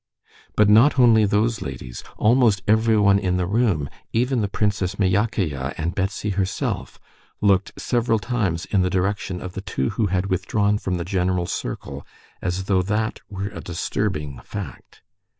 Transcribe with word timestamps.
But 0.55 0.67
not 0.67 0.97
only 0.97 1.25
those 1.25 1.61
ladies, 1.61 2.03
almost 2.17 2.63
everyone 2.67 3.19
in 3.19 3.37
the 3.37 3.45
room, 3.45 3.87
even 4.11 4.41
the 4.41 4.47
Princess 4.47 4.95
Myakaya 4.97 5.75
and 5.77 5.93
Betsy 5.93 6.31
herself, 6.31 6.99
looked 7.39 7.79
several 7.79 8.17
times 8.17 8.65
in 8.65 8.81
the 8.81 8.89
direction 8.89 9.39
of 9.39 9.53
the 9.53 9.61
two 9.61 9.91
who 9.91 10.07
had 10.07 10.25
withdrawn 10.25 10.79
from 10.79 10.97
the 10.97 11.05
general 11.05 11.45
circle, 11.45 12.03
as 12.41 12.63
though 12.63 12.81
that 12.81 13.19
were 13.29 13.49
a 13.49 13.61
disturbing 13.61 14.39
fact. 14.43 15.03